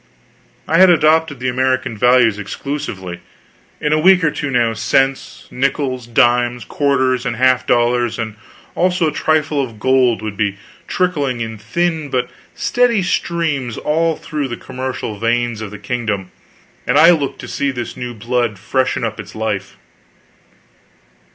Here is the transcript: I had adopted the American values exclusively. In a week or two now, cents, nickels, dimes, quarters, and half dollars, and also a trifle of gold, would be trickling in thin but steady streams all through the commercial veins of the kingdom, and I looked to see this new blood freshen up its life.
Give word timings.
I 0.67 0.79
had 0.79 0.89
adopted 0.89 1.39
the 1.39 1.47
American 1.49 1.95
values 1.95 2.39
exclusively. 2.39 3.19
In 3.79 3.93
a 3.93 3.99
week 3.99 4.23
or 4.23 4.31
two 4.31 4.49
now, 4.49 4.73
cents, 4.73 5.47
nickels, 5.51 6.07
dimes, 6.07 6.65
quarters, 6.65 7.23
and 7.23 7.35
half 7.35 7.67
dollars, 7.67 8.17
and 8.17 8.35
also 8.73 9.09
a 9.09 9.13
trifle 9.13 9.63
of 9.63 9.79
gold, 9.79 10.23
would 10.23 10.35
be 10.35 10.57
trickling 10.87 11.39
in 11.39 11.59
thin 11.59 12.09
but 12.09 12.31
steady 12.55 13.03
streams 13.03 13.77
all 13.77 14.15
through 14.15 14.47
the 14.47 14.57
commercial 14.57 15.19
veins 15.19 15.61
of 15.61 15.69
the 15.69 15.77
kingdom, 15.77 16.31
and 16.87 16.97
I 16.97 17.11
looked 17.11 17.37
to 17.41 17.47
see 17.47 17.69
this 17.69 17.95
new 17.95 18.15
blood 18.15 18.57
freshen 18.57 19.03
up 19.03 19.19
its 19.19 19.35
life. 19.35 19.77